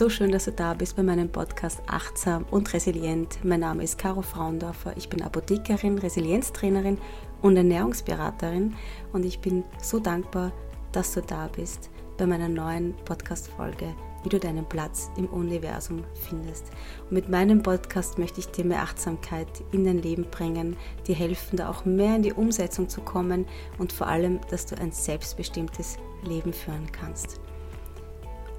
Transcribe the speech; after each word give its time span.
So 0.00 0.08
schön, 0.08 0.32
dass 0.32 0.46
du 0.46 0.52
da 0.52 0.72
bist 0.72 0.96
bei 0.96 1.02
meinem 1.02 1.28
Podcast 1.28 1.82
Achtsam 1.86 2.46
und 2.50 2.72
Resilient. 2.72 3.38
Mein 3.44 3.60
Name 3.60 3.82
ist 3.82 3.98
Caro 3.98 4.22
Frauendorfer. 4.22 4.96
Ich 4.96 5.10
bin 5.10 5.20
Apothekerin, 5.20 5.98
Resilienztrainerin 5.98 6.96
und 7.42 7.54
Ernährungsberaterin 7.54 8.76
und 9.12 9.26
ich 9.26 9.40
bin 9.40 9.62
so 9.82 9.98
dankbar, 9.98 10.52
dass 10.92 11.12
du 11.12 11.20
da 11.20 11.48
bist 11.48 11.90
bei 12.16 12.24
meiner 12.24 12.48
neuen 12.48 12.94
Podcast-Folge, 13.04 13.94
wie 14.22 14.30
du 14.30 14.40
deinen 14.40 14.66
Platz 14.66 15.10
im 15.18 15.26
Universum 15.26 16.02
findest. 16.14 16.70
Und 17.02 17.12
mit 17.12 17.28
meinem 17.28 17.62
Podcast 17.62 18.16
möchte 18.18 18.40
ich 18.40 18.46
dir 18.46 18.64
mehr 18.64 18.80
Achtsamkeit 18.80 19.48
in 19.70 19.84
dein 19.84 20.00
Leben 20.00 20.24
bringen, 20.30 20.78
dir 21.06 21.14
helfen, 21.14 21.58
da 21.58 21.68
auch 21.68 21.84
mehr 21.84 22.16
in 22.16 22.22
die 22.22 22.32
Umsetzung 22.32 22.88
zu 22.88 23.02
kommen 23.02 23.44
und 23.76 23.92
vor 23.92 24.06
allem, 24.06 24.40
dass 24.48 24.64
du 24.64 24.78
ein 24.78 24.92
selbstbestimmtes 24.92 25.98
Leben 26.24 26.54
führen 26.54 26.90
kannst. 26.90 27.38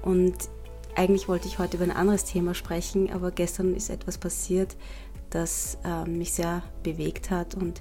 Und 0.02 0.36
eigentlich 0.94 1.28
wollte 1.28 1.48
ich 1.48 1.58
heute 1.58 1.76
über 1.76 1.84
ein 1.84 1.90
anderes 1.90 2.24
Thema 2.24 2.54
sprechen, 2.54 3.10
aber 3.12 3.30
gestern 3.30 3.74
ist 3.74 3.90
etwas 3.90 4.18
passiert, 4.18 4.76
das 5.30 5.78
äh, 5.84 6.08
mich 6.08 6.32
sehr 6.32 6.62
bewegt 6.82 7.30
hat 7.30 7.54
und 7.54 7.80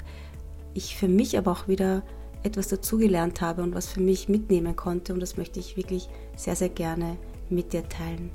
ich 0.73 0.95
für 0.95 1.07
mich 1.07 1.37
aber 1.37 1.51
auch 1.51 1.67
wieder 1.67 2.03
etwas 2.43 2.69
dazugelernt 2.69 3.41
habe 3.41 3.61
und 3.61 3.75
was 3.75 3.87
für 3.87 3.99
mich 3.99 4.29
mitnehmen 4.29 4.75
konnte 4.75 5.13
und 5.13 5.19
das 5.19 5.37
möchte 5.37 5.59
ich 5.59 5.77
wirklich 5.77 6.09
sehr, 6.35 6.55
sehr 6.55 6.69
gerne 6.69 7.17
mit 7.49 7.73
dir 7.73 7.87
teilen. 7.87 8.31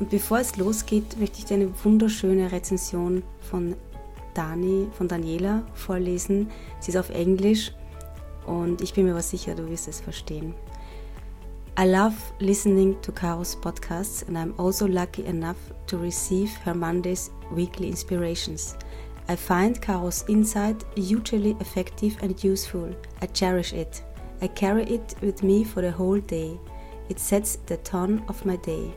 Und 0.00 0.10
bevor 0.10 0.40
es 0.40 0.56
losgeht, 0.56 1.18
möchte 1.18 1.38
ich 1.38 1.44
dir 1.44 1.54
eine 1.54 1.70
wunderschöne 1.84 2.50
Rezension 2.50 3.22
von 3.40 3.76
Dani, 4.34 4.88
von 4.92 5.06
Daniela 5.06 5.62
vorlesen. 5.74 6.50
Sie 6.80 6.90
ist 6.90 6.96
auf 6.96 7.10
Englisch 7.10 7.72
und 8.44 8.80
ich 8.80 8.92
bin 8.92 9.04
mir 9.04 9.12
aber 9.12 9.22
sicher, 9.22 9.54
du 9.54 9.68
wirst 9.70 9.86
es 9.86 10.00
verstehen. 10.00 10.54
I 11.76 11.86
love 11.86 12.32
listening 12.38 13.00
to 13.00 13.10
Caro's 13.10 13.56
podcasts, 13.56 14.28
and 14.28 14.38
I'm 14.38 14.54
also 14.58 14.86
lucky 14.86 15.26
enough 15.26 15.58
to 15.88 15.98
receive 15.98 16.54
her 16.58 16.72
Monday's 16.72 17.30
weekly 17.50 17.88
inspirations. 17.88 18.76
I 19.26 19.34
find 19.34 19.82
Caro's 19.82 20.24
insight 20.28 20.84
hugely 20.94 21.56
effective 21.58 22.16
and 22.22 22.42
useful. 22.44 22.94
I 23.20 23.26
cherish 23.26 23.72
it. 23.72 24.04
I 24.40 24.46
carry 24.46 24.84
it 24.84 25.16
with 25.20 25.42
me 25.42 25.64
for 25.64 25.82
the 25.82 25.90
whole 25.90 26.20
day. 26.20 26.60
It 27.08 27.18
sets 27.18 27.56
the 27.56 27.78
tone 27.78 28.24
of 28.28 28.46
my 28.46 28.54
day. 28.54 28.94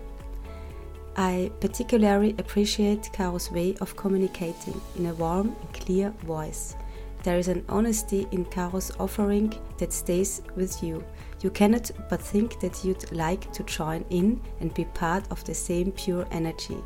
I 1.16 1.52
particularly 1.60 2.36
appreciate 2.38 3.10
Caro's 3.12 3.50
way 3.50 3.76
of 3.82 3.96
communicating 3.96 4.80
in 4.98 5.08
a 5.08 5.16
warm 5.16 5.56
and 5.60 5.74
clear 5.74 6.12
voice. 6.28 6.76
There 7.24 7.40
is 7.40 7.48
an 7.48 7.66
honesty 7.70 8.28
in 8.32 8.46
Caro's 8.46 8.92
offering 9.00 9.52
that 9.80 9.92
stays 9.92 10.44
with 10.56 10.84
you. 10.84 11.04
You 11.44 11.52
cannot 11.52 11.92
but 12.10 12.22
think 12.22 12.60
that 12.62 12.84
you'd 12.84 13.12
like 13.12 13.52
to 13.54 13.64
join 13.64 14.04
in 14.10 14.42
and 14.60 14.74
be 14.74 14.86
part 14.94 15.24
of 15.32 15.44
the 15.46 15.54
same 15.54 15.92
pure 15.92 16.26
energy, 16.32 16.78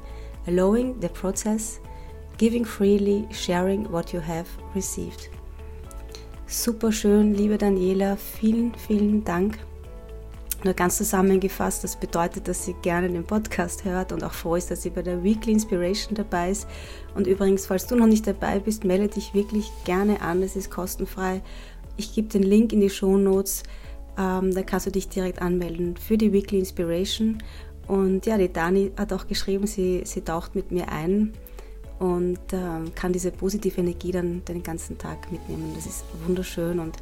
allowing 0.47 0.99
the 0.99 1.09
process, 1.09 1.79
giving 2.37 2.65
freely, 2.65 3.27
sharing 3.31 3.89
what 3.89 4.11
you 4.11 4.19
have 4.19 4.47
received. 4.75 5.29
Super 6.47 6.91
schön, 6.91 7.33
liebe 7.33 7.57
Daniela, 7.57 8.17
vielen, 8.17 8.75
vielen 8.75 9.23
Dank. 9.23 9.57
Nur 10.63 10.73
ganz 10.73 10.97
zusammengefasst, 10.97 11.83
das 11.83 11.95
bedeutet, 11.95 12.47
dass 12.47 12.65
sie 12.65 12.75
gerne 12.81 13.09
den 13.09 13.23
Podcast 13.23 13.85
hört 13.85 14.11
und 14.11 14.23
auch 14.23 14.33
froh 14.33 14.57
ist, 14.57 14.69
dass 14.69 14.83
sie 14.83 14.89
bei 14.89 15.01
der 15.01 15.23
Weekly 15.23 15.53
Inspiration 15.53 16.13
dabei 16.13 16.51
ist. 16.51 16.67
Und 17.15 17.25
übrigens, 17.25 17.65
falls 17.65 17.87
du 17.87 17.95
noch 17.95 18.05
nicht 18.05 18.27
dabei 18.27 18.59
bist, 18.59 18.83
melde 18.83 19.07
dich 19.07 19.33
wirklich 19.33 19.71
gerne 19.85 20.21
an, 20.21 20.43
es 20.43 20.55
ist 20.55 20.69
kostenfrei. 20.69 21.41
Ich 21.95 22.13
gebe 22.13 22.27
den 22.27 22.43
Link 22.43 22.73
in 22.73 22.81
die 22.81 22.89
Show 22.89 23.17
Notes 23.17 23.63
ähm, 24.17 24.53
da 24.53 24.63
kannst 24.63 24.87
du 24.87 24.91
dich 24.91 25.09
direkt 25.09 25.41
anmelden 25.41 25.95
für 25.97 26.17
die 26.17 26.33
Weekly 26.33 26.59
Inspiration. 26.59 27.37
Und 27.87 28.25
ja, 28.25 28.37
die 28.37 28.51
Dani 28.51 28.91
hat 28.97 29.11
auch 29.13 29.27
geschrieben, 29.27 29.67
sie, 29.67 30.01
sie 30.05 30.21
taucht 30.21 30.55
mit 30.55 30.71
mir 30.71 30.89
ein 30.89 31.33
und 31.99 32.39
ähm, 32.51 32.93
kann 32.95 33.13
diese 33.13 33.31
positive 33.31 33.79
Energie 33.79 34.11
dann 34.11 34.43
den 34.45 34.63
ganzen 34.63 34.97
Tag 34.97 35.31
mitnehmen. 35.31 35.71
Das 35.75 35.85
ist 35.85 36.05
wunderschön 36.25 36.79
und 36.79 36.97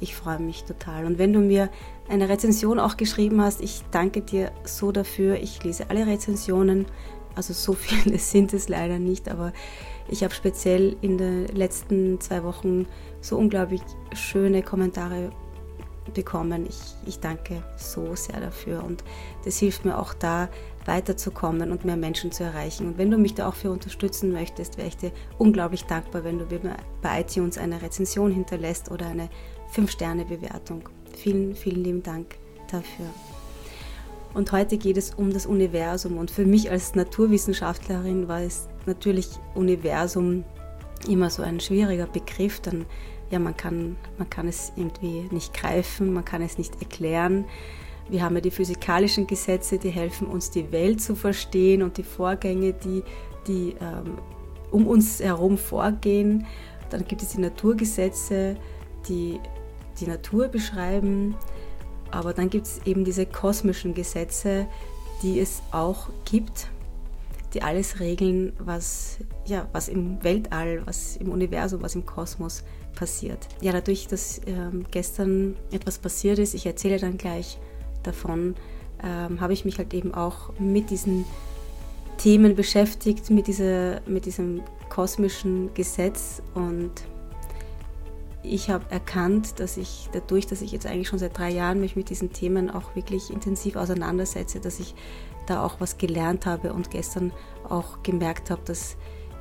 ich 0.00 0.14
freue 0.14 0.38
mich 0.38 0.64
total. 0.64 1.06
Und 1.06 1.18
wenn 1.18 1.32
du 1.32 1.40
mir 1.40 1.70
eine 2.08 2.28
Rezension 2.28 2.78
auch 2.78 2.96
geschrieben 2.96 3.42
hast, 3.42 3.60
ich 3.60 3.82
danke 3.90 4.22
dir 4.22 4.52
so 4.64 4.92
dafür. 4.92 5.36
Ich 5.36 5.62
lese 5.64 5.90
alle 5.90 6.06
Rezensionen, 6.06 6.86
also 7.34 7.52
so 7.52 7.72
viele 7.74 8.18
sind 8.18 8.54
es 8.54 8.68
leider 8.68 8.98
nicht, 8.98 9.28
aber 9.28 9.52
ich 10.08 10.24
habe 10.24 10.34
speziell 10.34 10.96
in 11.02 11.18
den 11.18 11.46
letzten 11.48 12.20
zwei 12.20 12.42
Wochen 12.42 12.86
so 13.20 13.36
unglaublich 13.36 13.82
schöne 14.14 14.62
Kommentare 14.62 15.30
bekommen. 16.14 16.66
Ich, 16.68 16.78
ich 17.06 17.20
danke 17.20 17.62
so 17.76 18.14
sehr 18.14 18.40
dafür 18.40 18.84
und 18.84 19.04
das 19.44 19.58
hilft 19.58 19.84
mir 19.84 19.98
auch 19.98 20.14
da 20.14 20.48
weiterzukommen 20.84 21.70
und 21.70 21.84
mehr 21.84 21.96
Menschen 21.96 22.32
zu 22.32 22.44
erreichen. 22.44 22.86
Und 22.86 22.98
wenn 22.98 23.10
du 23.10 23.18
mich 23.18 23.34
da 23.34 23.48
auch 23.48 23.54
für 23.54 23.70
unterstützen 23.70 24.32
möchtest, 24.32 24.78
wäre 24.78 24.88
ich 24.88 24.96
dir 24.96 25.12
unglaublich 25.36 25.84
dankbar, 25.84 26.24
wenn 26.24 26.38
du 26.38 26.46
mir 26.46 26.76
bei 27.02 27.20
iTunes 27.20 27.58
eine 27.58 27.82
Rezension 27.82 28.32
hinterlässt 28.32 28.90
oder 28.90 29.06
eine 29.06 29.28
5-Sterne-Bewertung. 29.74 30.88
Vielen, 31.16 31.54
vielen 31.54 31.84
lieben 31.84 32.02
Dank 32.02 32.36
dafür. 32.70 33.06
Und 34.34 34.52
heute 34.52 34.78
geht 34.78 34.96
es 34.96 35.14
um 35.14 35.32
das 35.32 35.46
Universum. 35.46 36.16
Und 36.16 36.30
für 36.30 36.44
mich 36.44 36.70
als 36.70 36.94
Naturwissenschaftlerin 36.94 38.28
war 38.28 38.40
es 38.42 38.68
natürlich 38.86 39.28
Universum 39.54 40.44
immer 41.08 41.30
so 41.30 41.42
ein 41.42 41.60
schwieriger 41.60 42.06
Begriff. 42.06 42.60
Dann 42.60 42.86
ja, 43.30 43.38
man 43.38 43.56
kann, 43.56 43.96
man 44.16 44.28
kann 44.30 44.48
es 44.48 44.72
irgendwie 44.76 45.28
nicht 45.30 45.52
greifen, 45.54 46.12
man 46.12 46.24
kann 46.24 46.42
es 46.42 46.58
nicht 46.58 46.80
erklären. 46.80 47.44
Wir 48.08 48.22
haben 48.22 48.34
ja 48.36 48.40
die 48.40 48.50
physikalischen 48.50 49.26
Gesetze, 49.26 49.78
die 49.78 49.90
helfen 49.90 50.26
uns, 50.26 50.50
die 50.50 50.72
Welt 50.72 51.02
zu 51.02 51.14
verstehen 51.14 51.82
und 51.82 51.98
die 51.98 52.02
Vorgänge, 52.02 52.72
die, 52.72 53.02
die 53.46 53.74
ähm, 53.80 54.18
um 54.70 54.86
uns 54.86 55.20
herum 55.20 55.58
vorgehen. 55.58 56.46
Dann 56.88 57.04
gibt 57.04 57.22
es 57.22 57.30
die 57.30 57.40
Naturgesetze, 57.40 58.56
die 59.08 59.38
die 60.00 60.06
Natur 60.06 60.48
beschreiben. 60.48 61.34
Aber 62.10 62.32
dann 62.32 62.48
gibt 62.48 62.66
es 62.66 62.80
eben 62.86 63.04
diese 63.04 63.26
kosmischen 63.26 63.92
Gesetze, 63.92 64.66
die 65.22 65.40
es 65.40 65.60
auch 65.72 66.08
gibt, 66.24 66.68
die 67.52 67.62
alles 67.62 68.00
regeln, 68.00 68.54
was, 68.58 69.18
ja, 69.44 69.68
was 69.72 69.88
im 69.88 70.22
Weltall, 70.22 70.82
was 70.86 71.16
im 71.16 71.30
Universum, 71.30 71.82
was 71.82 71.94
im 71.94 72.06
Kosmos 72.06 72.62
passiert. 72.62 72.77
Ja, 73.60 73.72
dadurch, 73.72 74.06
dass 74.08 74.40
ähm, 74.46 74.86
gestern 74.90 75.56
etwas 75.70 75.98
passiert 75.98 76.38
ist, 76.38 76.54
ich 76.54 76.66
erzähle 76.66 76.98
dann 76.98 77.18
gleich 77.18 77.58
davon, 78.02 78.54
ähm, 79.02 79.40
habe 79.40 79.52
ich 79.52 79.64
mich 79.64 79.78
halt 79.78 79.94
eben 79.94 80.14
auch 80.14 80.52
mit 80.58 80.90
diesen 80.90 81.24
Themen 82.16 82.56
beschäftigt, 82.56 83.30
mit, 83.30 83.46
dieser, 83.46 84.00
mit 84.06 84.26
diesem 84.26 84.62
kosmischen 84.88 85.72
Gesetz. 85.74 86.42
Und 86.54 86.92
ich 88.42 88.70
habe 88.70 88.84
erkannt, 88.90 89.60
dass 89.60 89.76
ich 89.76 90.08
dadurch, 90.12 90.46
dass 90.46 90.62
ich 90.62 90.72
jetzt 90.72 90.86
eigentlich 90.86 91.08
schon 91.08 91.18
seit 91.18 91.36
drei 91.38 91.50
Jahren 91.50 91.80
mich 91.80 91.96
mit 91.96 92.10
diesen 92.10 92.32
Themen 92.32 92.70
auch 92.70 92.96
wirklich 92.96 93.30
intensiv 93.30 93.76
auseinandersetze, 93.76 94.60
dass 94.60 94.80
ich 94.80 94.94
da 95.46 95.64
auch 95.64 95.80
was 95.80 95.98
gelernt 95.98 96.46
habe 96.46 96.72
und 96.72 96.90
gestern 96.90 97.32
auch 97.68 98.02
gemerkt 98.02 98.50
habe, 98.50 98.62
dass 98.64 98.96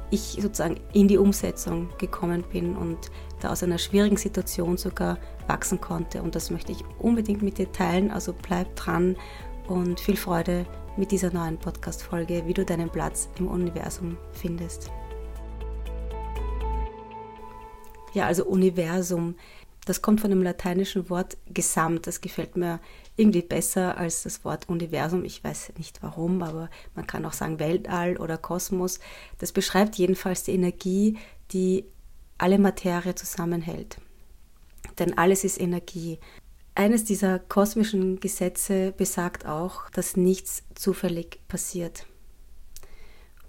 ich 0.10 0.38
sozusagen 0.42 0.80
in 0.94 1.08
die 1.08 1.18
Umsetzung 1.18 1.90
gekommen 1.98 2.44
bin 2.52 2.76
und 2.76 2.98
da 3.42 3.52
aus 3.52 3.64
einer 3.64 3.78
schwierigen 3.78 4.18
Situation 4.18 4.78
sogar 4.78 5.18
wachsen 5.48 5.82
konnte. 5.82 6.22
Und 6.22 6.36
das 6.36 6.50
möchte 6.50 6.72
ich 6.72 6.84
unbedingt 7.00 7.42
mit 7.42 7.58
dir 7.58 7.72
teilen. 7.72 8.12
Also 8.12 8.34
bleib 8.34 8.76
dran 8.76 9.16
und 9.68 10.00
viel 10.00 10.18
Freude 10.18 10.66
mit 10.96 11.12
dieser 11.12 11.32
neuen 11.32 11.58
Podcast-Folge, 11.58 12.44
wie 12.48 12.54
du 12.54 12.66
deinen 12.66 12.90
Platz 12.90 13.30
im 13.38 13.48
Universum 13.48 14.18
findest. 14.32 14.90
Ja, 18.14 18.26
also 18.26 18.46
Universum, 18.46 19.36
das 19.88 20.02
kommt 20.02 20.22
von 20.22 20.30
dem 20.30 20.44
lateinischen 20.44 21.10
Wort 21.10 21.38
gesamt. 21.48 22.08
Das 22.08 22.22
gefällt 22.22 22.58
mir 22.58 22.80
irgendwie 23.16 23.42
besser 23.42 23.98
als 23.98 24.24
das 24.24 24.44
Wort 24.44 24.70
Universum. 24.70 25.24
Ich 25.24 25.44
weiß 25.44 25.74
nicht 25.78 26.04
warum, 26.04 26.44
aber 26.44 26.70
man 26.96 27.08
kann 27.08 27.26
auch 27.26 27.34
sagen 27.34 27.60
Weltall 27.60 28.18
oder 28.18 28.38
Kosmos. 28.38 29.00
Das 29.40 29.52
beschreibt 29.52 29.96
jedenfalls 29.96 30.44
die 30.44 30.54
Energie, 30.54 31.18
die 31.52 31.86
alle 32.38 32.60
Materie 32.60 33.16
zusammenhält. 33.16 33.98
Denn 35.00 35.18
alles 35.18 35.44
ist 35.44 35.60
Energie. 35.60 36.20
Eines 36.76 37.04
dieser 37.04 37.40
kosmischen 37.40 38.20
Gesetze 38.20 38.94
besagt 38.96 39.46
auch, 39.46 39.90
dass 39.92 40.18
nichts 40.18 40.64
zufällig 40.76 41.40
passiert. 41.48 42.06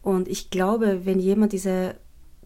Und 0.00 0.28
ich 0.28 0.50
glaube, 0.50 1.04
wenn 1.04 1.18
jemand 1.18 1.52
diese 1.52 1.96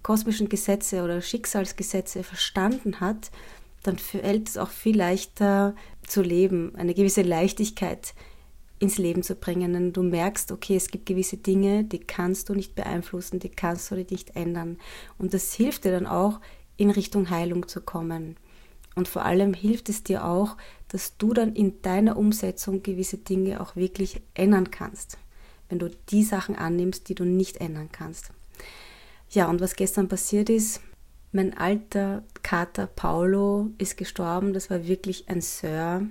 kosmischen 0.02 0.48
Gesetze 0.48 1.04
oder 1.04 1.20
Schicksalsgesetze 1.20 2.24
verstanden 2.24 2.98
hat, 2.98 3.30
dann 3.82 3.98
fällt 3.98 4.48
es 4.48 4.58
auch 4.58 4.70
viel 4.70 4.96
leichter 4.96 5.74
zu 6.06 6.22
leben, 6.22 6.74
eine 6.76 6.94
gewisse 6.94 7.22
Leichtigkeit 7.22 8.14
ins 8.78 8.98
Leben 8.98 9.22
zu 9.22 9.34
bringen. 9.34 9.72
Denn 9.72 9.92
du 9.92 10.02
merkst, 10.02 10.52
okay, 10.52 10.76
es 10.76 10.88
gibt 10.88 11.06
gewisse 11.06 11.36
Dinge, 11.36 11.84
die 11.84 12.00
kannst 12.00 12.48
du 12.48 12.54
nicht 12.54 12.74
beeinflussen, 12.74 13.38
die 13.38 13.48
kannst 13.48 13.90
du 13.90 13.94
nicht 13.94 14.36
ändern. 14.36 14.78
Und 15.18 15.34
das 15.34 15.52
hilft 15.54 15.84
dir 15.84 15.92
dann 15.92 16.06
auch, 16.06 16.40
in 16.76 16.90
Richtung 16.90 17.30
Heilung 17.30 17.68
zu 17.68 17.80
kommen. 17.80 18.36
Und 18.94 19.08
vor 19.08 19.24
allem 19.24 19.54
hilft 19.54 19.88
es 19.88 20.02
dir 20.02 20.24
auch, 20.24 20.56
dass 20.88 21.16
du 21.16 21.32
dann 21.32 21.54
in 21.54 21.80
deiner 21.82 22.16
Umsetzung 22.16 22.82
gewisse 22.82 23.18
Dinge 23.18 23.60
auch 23.60 23.76
wirklich 23.76 24.20
ändern 24.34 24.70
kannst. 24.70 25.18
wenn 25.68 25.78
du 25.78 25.88
die 26.10 26.22
Sachen 26.22 26.54
annimmst, 26.54 27.08
die 27.08 27.14
du 27.14 27.24
nicht 27.24 27.56
ändern 27.56 27.88
kannst. 27.90 28.30
Ja, 29.30 29.48
und 29.48 29.62
was 29.62 29.74
gestern 29.74 30.06
passiert 30.06 30.50
ist, 30.50 30.82
mein 31.32 31.56
alter 31.56 32.22
Kater 32.42 32.86
Paulo 32.86 33.70
ist 33.78 33.96
gestorben. 33.96 34.52
Das 34.52 34.70
war 34.70 34.86
wirklich 34.86 35.28
ein 35.28 35.40
Sir, 35.40 36.06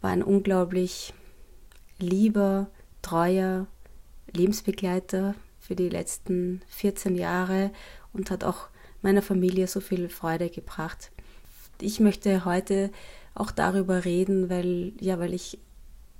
war 0.00 0.10
ein 0.10 0.22
unglaublich 0.22 1.12
lieber, 1.98 2.68
treuer 3.02 3.66
Lebensbegleiter 4.32 5.34
für 5.58 5.74
die 5.74 5.88
letzten 5.88 6.62
14 6.68 7.16
Jahre 7.16 7.72
und 8.12 8.30
hat 8.30 8.44
auch 8.44 8.68
meiner 9.02 9.22
Familie 9.22 9.66
so 9.66 9.80
viel 9.80 10.08
Freude 10.08 10.48
gebracht. 10.48 11.10
Ich 11.80 12.00
möchte 12.00 12.44
heute 12.44 12.90
auch 13.34 13.50
darüber 13.50 14.04
reden, 14.04 14.48
weil 14.48 14.92
ja, 15.00 15.18
weil 15.18 15.34
ich 15.34 15.58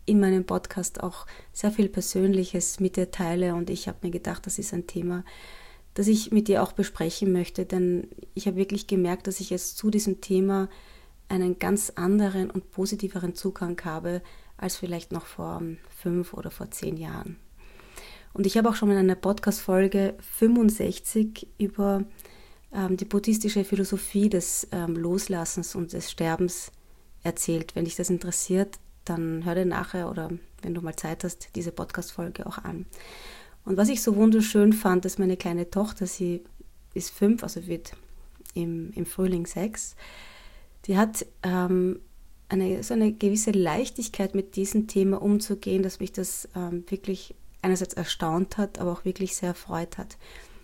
in 0.05 0.21
meinem 0.21 0.45
Podcast 0.45 1.03
auch 1.03 1.27
sehr 1.53 1.71
viel 1.71 1.89
Persönliches 1.89 2.81
mit 2.81 2.97
dir 2.97 3.11
teile 3.11 3.55
und 3.55 3.71
ich 3.71 3.89
habe 3.89 3.99
mir 4.03 4.11
gedacht, 4.11 4.47
das 4.47 4.59
ist 4.59 4.73
ein 4.73 4.87
Thema, 4.87 5.25
das 5.97 6.09
ich 6.09 6.31
mit 6.31 6.47
dir 6.47 6.63
auch 6.63 6.73
besprechen 6.73 7.33
möchte, 7.33 7.65
denn 7.65 8.09
ich 8.35 8.47
habe 8.47 8.59
wirklich 8.59 8.87
gemerkt, 8.87 9.27
dass 9.27 9.41
ich 9.41 9.49
jetzt 9.49 9.79
zu 9.79 9.91
diesem 9.91 10.21
Thema 10.21 10.69
einen 11.29 11.59
ganz 11.59 11.91
anderen 11.97 12.51
und 12.51 12.71
positiveren 12.71 13.35
Zugang 13.35 13.81
habe 13.83 14.21
als 14.59 14.77
vielleicht 14.77 15.11
noch 15.11 15.25
vor 15.25 15.63
fünf 15.89 16.35
oder 16.35 16.51
vor 16.51 16.71
zehn 16.71 16.99
Jahren. 16.99 17.37
Und 18.35 18.45
ich 18.45 18.59
habe 18.59 18.69
auch 18.69 18.75
schon 18.75 18.91
in 18.91 18.99
einer 18.99 19.15
Podcast-Folge 19.15 20.15
65 20.39 21.49
über 21.57 22.05
ähm, 22.75 22.99
die 22.99 23.07
buddhistische 23.07 23.65
Philosophie 23.65 24.29
des 24.29 24.69
ähm, 24.73 24.97
Loslassens 24.97 25.75
und 25.75 25.95
des 25.95 26.11
Sterbens 26.11 26.73
erzählt. 27.23 27.75
Wenn 27.75 27.87
dich 27.87 27.97
das 27.97 28.11
interessiert, 28.11 28.79
dann 29.07 29.47
hör 29.47 29.55
dir 29.55 29.65
nachher 29.65 30.11
oder 30.11 30.31
wenn 30.61 30.75
du 30.75 30.83
mal 30.83 30.95
Zeit 30.95 31.25
hast, 31.25 31.57
diese 31.57 31.73
Podcast-Folge 31.73 32.45
auch 32.45 32.59
an. 32.59 32.85
Und 33.67 33.77
was 33.77 33.89
ich 33.89 34.01
so 34.01 34.17
wunderschön 34.17 34.73
fand, 34.73 35.05
dass 35.05 35.19
meine 35.19 35.37
kleine 35.37 35.71
Tochter, 35.71 36.07
sie 36.07 36.45
ist 36.95 37.11
fünf, 37.11 37.43
also 37.43 37.67
wird 37.67 37.93
im, 38.55 38.93
im 38.95 39.05
Frühling 39.05 39.45
sechs, 39.45 39.97
die 40.87 40.97
hat 40.97 41.27
ähm, 41.43 41.99
eine, 42.49 42.85
so 42.85 42.95
eine 42.95 43.13
gewisse 43.13 43.51
Leichtigkeit 43.51 44.37
mit 44.37 44.55
diesem 44.55 44.87
Thema 44.87 45.21
umzugehen, 45.21 45.83
dass 45.83 45.99
mich 45.99 46.13
das 46.13 46.49
ähm, 46.55 46.85
wirklich 46.89 47.35
einerseits 47.61 47.95
erstaunt 47.95 48.57
hat, 48.57 48.79
aber 48.79 48.93
auch 48.93 49.05
wirklich 49.05 49.35
sehr 49.35 49.49
erfreut 49.51 49.99
hat. 49.99 50.17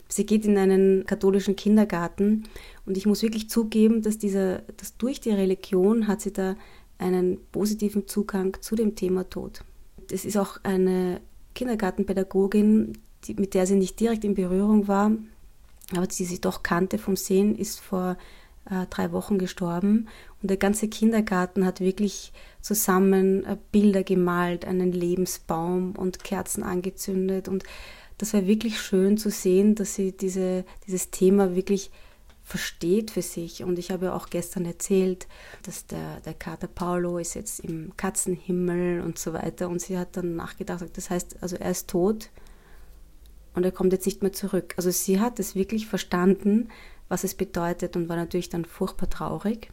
Sie 0.08 0.24
geht 0.24 0.44
in 0.44 0.56
einen 0.56 1.04
katholischen 1.04 1.56
Kindergarten 1.56 2.44
und 2.86 2.96
ich 2.96 3.06
muss 3.06 3.22
wirklich 3.22 3.50
zugeben, 3.50 4.02
dass, 4.02 4.18
dieser, 4.18 4.58
dass 4.76 4.96
durch 4.96 5.20
die 5.20 5.30
Religion 5.30 6.06
hat 6.06 6.20
sie 6.20 6.32
da 6.32 6.54
einen 6.98 7.38
positiven 7.50 8.06
Zugang 8.06 8.56
zu 8.60 8.76
dem 8.76 8.94
Thema 8.94 9.28
Tod. 9.28 9.64
Es 10.08 10.24
ist 10.24 10.36
auch 10.36 10.58
eine 10.62 11.20
Kindergartenpädagogin, 11.54 12.98
die, 13.24 13.34
mit 13.34 13.54
der 13.54 13.66
sie 13.66 13.76
nicht 13.76 14.00
direkt 14.00 14.24
in 14.24 14.34
Berührung 14.34 14.88
war, 14.88 15.12
aber 15.94 16.06
die 16.06 16.24
sie 16.24 16.40
doch 16.40 16.62
kannte 16.62 16.98
vom 16.98 17.16
Sehen, 17.16 17.56
ist 17.56 17.80
vor 17.80 18.16
äh, 18.70 18.86
drei 18.90 19.12
Wochen 19.12 19.38
gestorben. 19.38 20.08
Und 20.40 20.50
der 20.50 20.56
ganze 20.56 20.88
Kindergarten 20.88 21.64
hat 21.64 21.80
wirklich 21.80 22.32
zusammen 22.60 23.44
äh, 23.44 23.56
Bilder 23.70 24.02
gemalt, 24.02 24.64
einen 24.64 24.92
Lebensbaum 24.92 25.94
und 25.96 26.24
Kerzen 26.24 26.62
angezündet. 26.62 27.48
Und 27.48 27.64
das 28.18 28.34
war 28.34 28.46
wirklich 28.46 28.80
schön 28.80 29.18
zu 29.18 29.30
sehen, 29.30 29.74
dass 29.74 29.94
sie 29.94 30.12
diese, 30.12 30.64
dieses 30.86 31.10
Thema 31.10 31.54
wirklich 31.54 31.90
versteht 32.44 33.10
für 33.10 33.22
sich. 33.22 33.62
Und 33.62 33.78
ich 33.78 33.90
habe 33.90 34.12
auch 34.12 34.28
gestern 34.28 34.64
erzählt, 34.64 35.26
dass 35.62 35.86
der, 35.86 36.20
der 36.20 36.34
Kater 36.34 36.66
Paolo 36.66 37.18
ist 37.18 37.34
jetzt 37.34 37.60
im 37.60 37.96
Katzenhimmel 37.96 39.00
und 39.00 39.18
so 39.18 39.32
weiter. 39.32 39.68
Und 39.68 39.80
sie 39.80 39.98
hat 39.98 40.16
dann 40.16 40.36
nachgedacht, 40.36 40.84
das 40.94 41.10
heißt, 41.10 41.42
also 41.42 41.56
er 41.56 41.70
ist 41.70 41.88
tot 41.88 42.30
und 43.54 43.64
er 43.64 43.72
kommt 43.72 43.92
jetzt 43.92 44.06
nicht 44.06 44.22
mehr 44.22 44.32
zurück. 44.32 44.74
Also 44.76 44.90
sie 44.90 45.20
hat 45.20 45.38
es 45.38 45.54
wirklich 45.54 45.86
verstanden, 45.86 46.68
was 47.08 47.24
es 47.24 47.34
bedeutet 47.34 47.96
und 47.96 48.08
war 48.08 48.16
natürlich 48.16 48.48
dann 48.48 48.64
furchtbar 48.64 49.08
traurig. 49.08 49.70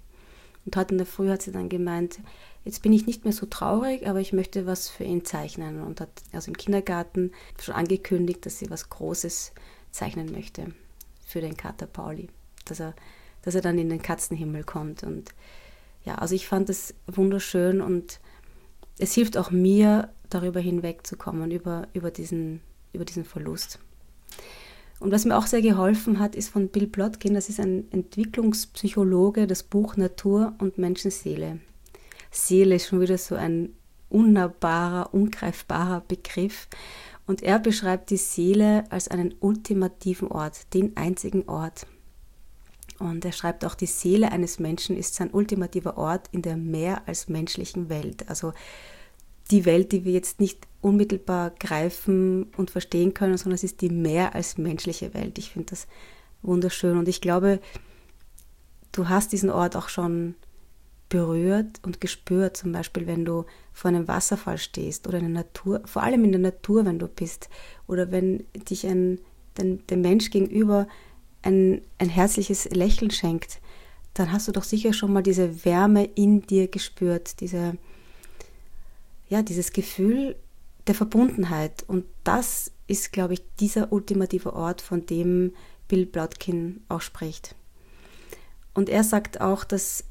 Und 0.65 0.75
heute 0.75 0.93
in 0.93 0.97
der 0.97 1.07
Früh 1.07 1.29
hat 1.29 1.41
sie 1.41 1.51
dann 1.51 1.69
gemeint, 1.69 2.19
jetzt 2.65 2.83
bin 2.83 2.93
ich 2.93 3.07
nicht 3.07 3.23
mehr 3.23 3.33
so 3.33 3.45
traurig, 3.45 4.07
aber 4.07 4.19
ich 4.19 4.33
möchte 4.33 4.65
was 4.65 4.89
für 4.89 5.05
ihn 5.05 5.25
zeichnen. 5.25 5.81
Und 5.81 6.01
hat 6.01 6.09
also 6.33 6.51
im 6.51 6.57
Kindergarten 6.57 7.31
schon 7.59 7.75
angekündigt, 7.75 8.45
dass 8.45 8.59
sie 8.59 8.69
was 8.69 8.89
Großes 8.89 9.53
zeichnen 9.91 10.31
möchte 10.31 10.73
für 11.25 11.41
den 11.41 11.57
Kater 11.57 11.87
Pauli 11.87 12.29
dass 12.69 12.79
er, 12.79 12.93
dass 13.41 13.55
er 13.55 13.61
dann 13.61 13.77
in 13.77 13.89
den 13.89 14.01
Katzenhimmel 14.01 14.63
kommt. 14.63 15.03
Und 15.03 15.29
ja, 16.05 16.15
also 16.15 16.35
ich 16.35 16.47
fand 16.47 16.69
es 16.69 16.93
wunderschön 17.07 17.81
und 17.81 18.19
es 18.97 19.13
hilft 19.13 19.37
auch 19.37 19.51
mir, 19.51 20.09
darüber 20.29 20.59
hinwegzukommen, 20.59 21.51
über, 21.51 21.87
über, 21.93 22.11
diesen, 22.11 22.61
über 22.93 23.05
diesen 23.05 23.25
Verlust. 23.25 23.79
Und 24.99 25.11
was 25.11 25.25
mir 25.25 25.37
auch 25.37 25.47
sehr 25.47 25.61
geholfen 25.61 26.19
hat, 26.19 26.35
ist 26.35 26.49
von 26.49 26.67
Bill 26.67 26.87
Plotkin, 26.87 27.33
das 27.33 27.49
ist 27.49 27.59
ein 27.59 27.89
Entwicklungspsychologe, 27.91 29.47
das 29.47 29.63
Buch 29.63 29.95
Natur 29.95 30.53
und 30.59 30.77
Menschenseele. 30.77 31.59
Seele 32.31 32.75
ist 32.75 32.87
schon 32.87 33.01
wieder 33.01 33.17
so 33.17 33.35
ein 33.35 33.73
unnahbarer, 34.09 35.13
ungreifbarer 35.13 36.01
Begriff. 36.07 36.67
Und 37.25 37.43
er 37.43 37.59
beschreibt 37.59 38.09
die 38.09 38.17
Seele 38.17 38.83
als 38.91 39.07
einen 39.07 39.35
ultimativen 39.39 40.27
Ort, 40.29 40.73
den 40.73 40.97
einzigen 40.97 41.47
Ort, 41.47 41.85
und 42.99 43.23
er 43.23 43.31
schreibt 43.31 43.65
auch, 43.65 43.75
die 43.75 43.85
Seele 43.85 44.31
eines 44.31 44.59
Menschen 44.59 44.97
ist 44.97 45.15
sein 45.15 45.31
ultimativer 45.31 45.97
Ort 45.97 46.27
in 46.31 46.41
der 46.41 46.57
mehr 46.57 47.07
als 47.07 47.29
menschlichen 47.29 47.89
Welt. 47.89 48.29
Also 48.29 48.53
die 49.51 49.65
Welt, 49.65 49.91
die 49.91 50.05
wir 50.05 50.11
jetzt 50.11 50.39
nicht 50.39 50.67
unmittelbar 50.81 51.51
greifen 51.51 52.47
und 52.57 52.71
verstehen 52.71 53.13
können, 53.13 53.37
sondern 53.37 53.55
es 53.55 53.63
ist 53.63 53.81
die 53.81 53.89
mehr 53.89 54.35
als 54.35 54.57
menschliche 54.57 55.13
Welt. 55.13 55.37
Ich 55.37 55.51
finde 55.51 55.71
das 55.71 55.87
wunderschön. 56.41 56.97
Und 56.97 57.07
ich 57.07 57.21
glaube, 57.21 57.59
du 58.91 59.09
hast 59.09 59.31
diesen 59.31 59.49
Ort 59.49 59.75
auch 59.75 59.89
schon 59.89 60.35
berührt 61.09 61.79
und 61.83 62.01
gespürt, 62.01 62.55
zum 62.57 62.71
Beispiel 62.71 63.07
wenn 63.07 63.25
du 63.25 63.45
vor 63.73 63.89
einem 63.89 64.07
Wasserfall 64.07 64.59
stehst 64.59 65.07
oder 65.07 65.17
in 65.17 65.33
der 65.33 65.43
Natur, 65.43 65.81
vor 65.85 66.03
allem 66.03 66.23
in 66.23 66.31
der 66.31 66.41
Natur, 66.41 66.85
wenn 66.85 66.99
du 66.99 67.07
bist, 67.07 67.49
oder 67.87 68.11
wenn 68.11 68.45
dich 68.53 68.85
ein, 68.85 69.19
den, 69.57 69.85
der 69.87 69.97
Mensch 69.97 70.29
gegenüber 70.29 70.87
ein, 71.41 71.81
ein 71.97 72.09
herzliches 72.09 72.65
Lächeln 72.65 73.11
schenkt, 73.11 73.59
dann 74.13 74.31
hast 74.31 74.47
du 74.47 74.51
doch 74.51 74.63
sicher 74.63 74.93
schon 74.93 75.13
mal 75.13 75.23
diese 75.23 75.65
Wärme 75.65 76.05
in 76.05 76.41
dir 76.41 76.67
gespürt, 76.67 77.39
diese, 77.41 77.77
ja, 79.29 79.41
dieses 79.41 79.71
Gefühl 79.71 80.35
der 80.87 80.95
Verbundenheit. 80.95 81.83
Und 81.87 82.05
das 82.23 82.71
ist, 82.87 83.13
glaube 83.13 83.35
ich, 83.35 83.43
dieser 83.59 83.91
ultimative 83.93 84.53
Ort, 84.53 84.81
von 84.81 85.05
dem 85.05 85.53
Bill 85.87 86.05
Blotkin 86.05 86.81
auch 86.89 87.01
spricht. 87.01 87.55
Und 88.73 88.89
er 88.89 89.03
sagt 89.03 89.41
auch, 89.41 89.63
dass 89.63 90.03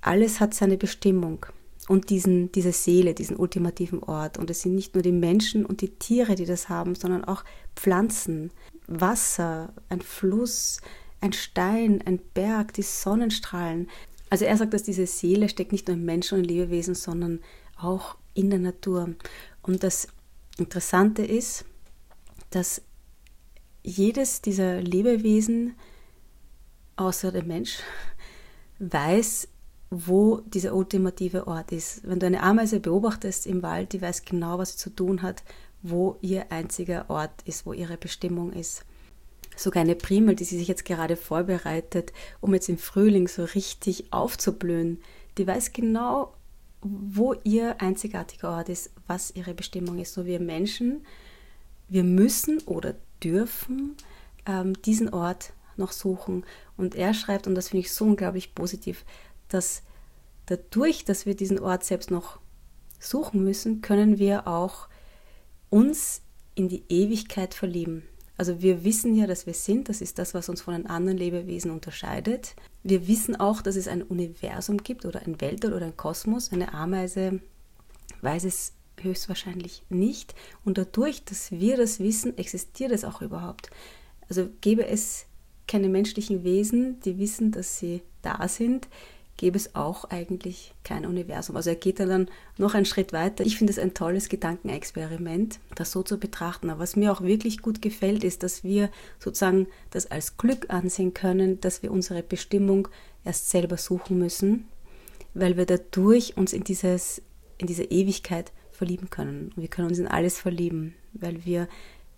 alles 0.00 0.40
hat 0.40 0.54
seine 0.54 0.76
Bestimmung 0.76 1.46
und 1.90 2.08
diesen, 2.08 2.52
diese 2.52 2.70
Seele, 2.70 3.14
diesen 3.14 3.36
ultimativen 3.36 4.00
Ort. 4.00 4.38
Und 4.38 4.48
es 4.48 4.62
sind 4.62 4.76
nicht 4.76 4.94
nur 4.94 5.02
die 5.02 5.10
Menschen 5.10 5.66
und 5.66 5.80
die 5.80 5.88
Tiere, 5.88 6.36
die 6.36 6.44
das 6.44 6.68
haben, 6.68 6.94
sondern 6.94 7.24
auch 7.24 7.42
Pflanzen, 7.74 8.52
Wasser, 8.86 9.74
ein 9.88 10.00
Fluss, 10.00 10.80
ein 11.20 11.32
Stein, 11.32 12.00
ein 12.06 12.20
Berg, 12.32 12.74
die 12.74 12.82
Sonnenstrahlen. 12.82 13.90
Also 14.30 14.44
er 14.44 14.56
sagt, 14.56 14.72
dass 14.72 14.84
diese 14.84 15.08
Seele 15.08 15.48
steckt 15.48 15.72
nicht 15.72 15.88
nur 15.88 15.96
im 15.96 16.04
Menschen 16.04 16.38
und 16.38 16.44
im 16.44 16.48
Lebewesen, 16.48 16.94
sondern 16.94 17.40
auch 17.76 18.16
in 18.34 18.50
der 18.50 18.60
Natur. 18.60 19.16
Und 19.62 19.82
das 19.82 20.06
Interessante 20.58 21.24
ist, 21.24 21.64
dass 22.50 22.82
jedes 23.82 24.42
dieser 24.42 24.80
Lebewesen, 24.80 25.74
außer 26.94 27.32
der 27.32 27.42
Mensch, 27.42 27.80
weiß, 28.78 29.48
wo 29.90 30.40
dieser 30.46 30.74
ultimative 30.74 31.48
Ort 31.48 31.72
ist. 31.72 32.06
Wenn 32.08 32.20
du 32.20 32.26
eine 32.26 32.42
Ameise 32.42 32.78
beobachtest 32.78 33.46
im 33.46 33.62
Wald, 33.62 33.92
die 33.92 34.00
weiß 34.00 34.24
genau, 34.24 34.58
was 34.58 34.72
sie 34.72 34.78
zu 34.78 34.90
tun 34.90 35.22
hat, 35.22 35.42
wo 35.82 36.16
ihr 36.20 36.52
einziger 36.52 37.08
Ort 37.08 37.42
ist, 37.44 37.66
wo 37.66 37.72
ihre 37.72 37.96
Bestimmung 37.96 38.52
ist. 38.52 38.84
Sogar 39.56 39.82
eine 39.82 39.96
Primel, 39.96 40.36
die 40.36 40.44
sie 40.44 40.58
sich 40.58 40.68
jetzt 40.68 40.84
gerade 40.84 41.16
vorbereitet, 41.16 42.12
um 42.40 42.54
jetzt 42.54 42.68
im 42.68 42.78
Frühling 42.78 43.26
so 43.26 43.44
richtig 43.44 44.12
aufzublühen, 44.12 45.00
die 45.38 45.46
weiß 45.46 45.72
genau, 45.72 46.34
wo 46.82 47.34
ihr 47.44 47.80
einzigartiger 47.80 48.50
Ort 48.50 48.68
ist, 48.68 48.90
was 49.06 49.34
ihre 49.34 49.54
Bestimmung 49.54 49.98
ist. 49.98 50.14
So 50.14 50.24
wir 50.24 50.40
Menschen, 50.40 51.04
wir 51.88 52.04
müssen 52.04 52.60
oder 52.62 52.94
dürfen 53.22 53.96
ähm, 54.46 54.80
diesen 54.82 55.12
Ort 55.12 55.52
noch 55.76 55.92
suchen. 55.92 56.44
Und 56.76 56.94
er 56.94 57.12
schreibt, 57.12 57.46
und 57.46 57.54
das 57.54 57.68
finde 57.68 57.84
ich 57.84 57.92
so 57.92 58.04
unglaublich 58.04 58.54
positiv, 58.54 59.04
dass 59.54 59.82
dadurch, 60.46 61.04
dass 61.04 61.26
wir 61.26 61.34
diesen 61.34 61.58
Ort 61.58 61.84
selbst 61.84 62.10
noch 62.10 62.40
suchen 62.98 63.42
müssen, 63.44 63.80
können 63.82 64.18
wir 64.18 64.46
auch 64.46 64.88
uns 65.70 66.22
in 66.54 66.68
die 66.68 66.84
Ewigkeit 66.88 67.54
verlieben. 67.54 68.02
Also 68.36 68.62
wir 68.62 68.84
wissen 68.84 69.14
ja, 69.14 69.26
dass 69.26 69.46
wir 69.46 69.54
sind, 69.54 69.88
das 69.88 70.00
ist 70.00 70.18
das, 70.18 70.32
was 70.32 70.48
uns 70.48 70.62
von 70.62 70.74
den 70.74 70.86
anderen 70.86 71.18
Lebewesen 71.18 71.70
unterscheidet. 71.70 72.56
Wir 72.82 73.06
wissen 73.06 73.36
auch, 73.36 73.60
dass 73.60 73.76
es 73.76 73.86
ein 73.86 74.02
Universum 74.02 74.78
gibt 74.78 75.04
oder 75.04 75.20
ein 75.20 75.40
Weltall 75.40 75.74
oder 75.74 75.86
ein 75.86 75.96
Kosmos. 75.96 76.50
Eine 76.50 76.72
Ameise 76.72 77.40
weiß 78.22 78.44
es 78.44 78.72
Höchstwahrscheinlich 79.02 79.82
nicht. 79.88 80.34
Und 80.64 80.78
dadurch, 80.78 81.24
dass 81.24 81.52
wir 81.52 81.76
das 81.76 82.00
wissen, 82.00 82.36
existiert 82.36 82.92
es 82.92 83.04
auch 83.04 83.22
überhaupt. 83.22 83.70
Also 84.28 84.48
gäbe 84.60 84.86
es 84.86 85.26
keine 85.66 85.88
menschlichen 85.88 86.44
Wesen, 86.44 87.00
die 87.00 87.18
wissen, 87.18 87.52
dass 87.52 87.78
sie 87.78 88.02
da 88.22 88.48
sind, 88.48 88.88
gäbe 89.40 89.56
es 89.56 89.74
auch 89.74 90.04
eigentlich 90.04 90.74
kein 90.84 91.06
Universum. 91.06 91.56
Also 91.56 91.70
er 91.70 91.76
geht 91.76 91.98
dann 91.98 92.28
noch 92.58 92.74
einen 92.74 92.84
Schritt 92.84 93.14
weiter. 93.14 93.46
Ich 93.46 93.56
finde 93.56 93.72
es 93.72 93.78
ein 93.78 93.94
tolles 93.94 94.28
Gedankenexperiment, 94.28 95.60
das 95.76 95.92
so 95.92 96.02
zu 96.02 96.18
betrachten. 96.18 96.68
Aber 96.68 96.80
was 96.80 96.94
mir 96.94 97.10
auch 97.10 97.22
wirklich 97.22 97.62
gut 97.62 97.80
gefällt, 97.80 98.22
ist, 98.22 98.42
dass 98.42 98.64
wir 98.64 98.90
sozusagen 99.18 99.66
das 99.92 100.10
als 100.10 100.36
Glück 100.36 100.66
ansehen 100.68 101.14
können, 101.14 101.58
dass 101.58 101.82
wir 101.82 101.90
unsere 101.90 102.22
Bestimmung 102.22 102.88
erst 103.24 103.48
selber 103.48 103.78
suchen 103.78 104.18
müssen, 104.18 104.68
weil 105.32 105.56
wir 105.56 105.64
dadurch 105.64 106.36
uns 106.36 106.52
in, 106.52 106.62
dieses, 106.62 107.22
in 107.56 107.66
diese 107.66 107.84
Ewigkeit 107.84 108.52
verlieben 108.70 109.08
können. 109.08 109.52
Wir 109.56 109.68
können 109.68 109.88
uns 109.88 109.98
in 109.98 110.06
alles 110.06 110.38
verlieben, 110.38 110.94
weil 111.14 111.46
wir 111.46 111.66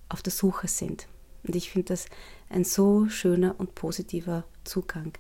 auf 0.08 0.22
der 0.22 0.32
Suche 0.32 0.66
sind. 0.66 1.06
Und 1.44 1.54
ich 1.54 1.70
finde 1.70 1.92
das 1.92 2.06
ein 2.50 2.64
so 2.64 3.08
schöner 3.08 3.54
und 3.58 3.76
positiver 3.76 4.42
Zugang. 4.64 5.12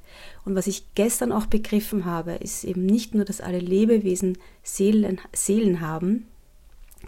Und 0.44 0.54
was 0.54 0.66
ich 0.66 0.94
gestern 0.94 1.32
auch 1.32 1.46
begriffen 1.46 2.04
habe, 2.04 2.32
ist 2.32 2.64
eben 2.64 2.86
nicht 2.86 3.14
nur, 3.14 3.24
dass 3.24 3.40
alle 3.40 3.58
Lebewesen 3.58 4.38
Seelen, 4.62 5.20
Seelen 5.32 5.80
haben, 5.80 6.26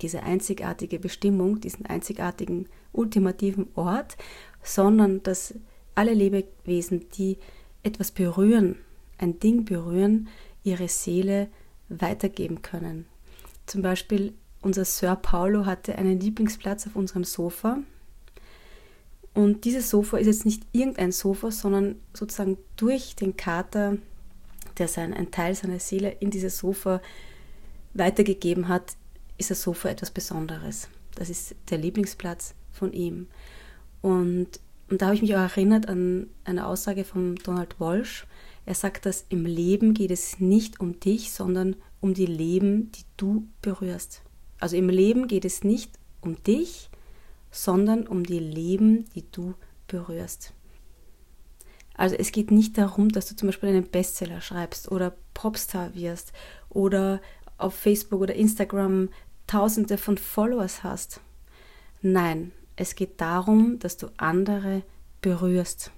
diese 0.02 0.22
einzigartige 0.22 0.98
Bestimmung, 0.98 1.60
diesen 1.60 1.86
einzigartigen 1.86 2.68
ultimativen 2.92 3.68
Ort, 3.74 4.16
sondern 4.62 5.22
dass 5.22 5.54
alle 5.94 6.14
Lebewesen, 6.14 7.06
die 7.16 7.38
etwas 7.82 8.10
berühren, 8.10 8.76
ein 9.18 9.38
Ding 9.38 9.64
berühren, 9.64 10.28
ihre 10.64 10.88
Seele 10.88 11.48
weitergeben 11.88 12.62
können. 12.62 13.06
Zum 13.66 13.82
Beispiel 13.82 14.34
unser 14.62 14.84
Sir 14.84 15.16
Paulo 15.16 15.66
hatte 15.66 15.96
einen 15.96 16.18
Lieblingsplatz 16.18 16.86
auf 16.86 16.96
unserem 16.96 17.24
Sofa 17.24 17.78
und 19.34 19.64
dieses 19.64 19.90
Sofa 19.90 20.16
ist 20.18 20.28
jetzt 20.28 20.46
nicht 20.46 20.62
irgendein 20.72 21.10
Sofa, 21.10 21.50
sondern 21.50 21.96
sozusagen 22.12 22.56
durch 22.76 23.16
den 23.16 23.36
Kater, 23.36 23.98
der 24.78 24.86
sein, 24.86 25.12
ein 25.12 25.32
Teil 25.32 25.56
seiner 25.56 25.80
Seele 25.80 26.16
in 26.20 26.30
dieses 26.30 26.58
Sofa 26.58 27.02
weitergegeben 27.94 28.68
hat, 28.68 28.96
ist 29.36 29.50
das 29.50 29.62
Sofa 29.62 29.88
etwas 29.88 30.12
Besonderes. 30.12 30.88
Das 31.16 31.30
ist 31.30 31.56
der 31.68 31.78
Lieblingsplatz 31.78 32.54
von 32.72 32.92
ihm. 32.92 33.26
Und, 34.02 34.48
und 34.88 35.02
da 35.02 35.06
habe 35.06 35.16
ich 35.16 35.22
mich 35.22 35.34
auch 35.34 35.40
erinnert 35.40 35.88
an 35.88 36.28
eine 36.44 36.66
Aussage 36.66 37.04
von 37.04 37.34
Donald 37.36 37.80
Walsh. 37.80 38.26
Er 38.66 38.74
sagt, 38.74 39.04
dass 39.04 39.26
im 39.30 39.46
Leben 39.46 39.94
geht 39.94 40.12
es 40.12 40.38
nicht 40.38 40.78
um 40.78 41.00
dich, 41.00 41.32
sondern 41.32 41.74
um 42.00 42.14
die 42.14 42.26
Leben, 42.26 42.92
die 42.92 43.04
du 43.16 43.48
berührst. 43.62 44.22
Also 44.60 44.76
im 44.76 44.88
Leben 44.88 45.26
geht 45.26 45.44
es 45.44 45.64
nicht 45.64 45.90
um 46.20 46.40
dich, 46.44 46.88
sondern 47.54 48.06
um 48.06 48.24
die 48.24 48.40
Leben, 48.40 49.04
die 49.14 49.30
du 49.30 49.54
berührst. 49.86 50.52
Also 51.94 52.16
es 52.16 52.32
geht 52.32 52.50
nicht 52.50 52.76
darum, 52.76 53.10
dass 53.10 53.26
du 53.26 53.36
zum 53.36 53.48
Beispiel 53.48 53.68
einen 53.68 53.88
Bestseller 53.88 54.40
schreibst 54.40 54.90
oder 54.90 55.14
Popstar 55.32 55.94
wirst 55.94 56.32
oder 56.68 57.20
auf 57.56 57.74
Facebook 57.74 58.20
oder 58.20 58.34
Instagram 58.34 59.08
tausende 59.46 59.96
von 59.96 60.18
Followers 60.18 60.82
hast. 60.82 61.20
Nein, 62.02 62.50
es 62.74 62.96
geht 62.96 63.20
darum, 63.20 63.78
dass 63.78 63.96
du 63.96 64.08
andere 64.16 64.82
berührst 65.20 65.92